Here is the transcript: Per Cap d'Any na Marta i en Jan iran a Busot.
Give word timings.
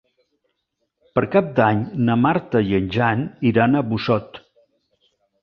Per 1.19 1.23
Cap 1.35 1.51
d'Any 1.59 1.83
na 2.07 2.15
Marta 2.23 2.63
i 2.71 2.75
en 2.79 2.89
Jan 2.97 3.23
iran 3.53 3.75
a 3.75 3.85
Busot. 3.93 4.43